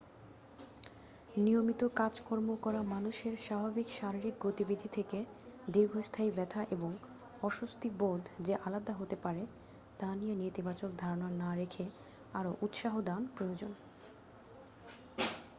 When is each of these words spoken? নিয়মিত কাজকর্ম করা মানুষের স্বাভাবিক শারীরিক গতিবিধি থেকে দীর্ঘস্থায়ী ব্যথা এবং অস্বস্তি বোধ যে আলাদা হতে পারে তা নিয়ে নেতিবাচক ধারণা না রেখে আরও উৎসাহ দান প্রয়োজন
নিয়মিত 1.37 1.81
কাজকর্ম 1.95 2.49
করা 2.61 2.81
মানুষের 2.85 3.33
স্বাভাবিক 3.37 3.87
শারীরিক 3.89 4.35
গতিবিধি 4.39 4.87
থেকে 4.93 5.19
দীর্ঘস্থায়ী 5.69 6.31
ব্যথা 6.31 6.61
এবং 6.71 6.91
অস্বস্তি 7.41 7.89
বোধ 7.99 8.21
যে 8.39 8.53
আলাদা 8.65 8.93
হতে 8.93 9.15
পারে 9.15 9.43
তা 9.99 10.07
নিয়ে 10.15 10.35
নেতিবাচক 10.35 10.91
ধারণা 10.97 11.27
না 11.41 11.49
রেখে 11.55 11.85
আরও 12.33 12.51
উৎসাহ 12.61 12.93
দান 13.01 13.21
প্রয়োজন 13.35 13.71